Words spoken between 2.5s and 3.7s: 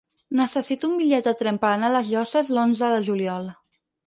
l'onze de juliol.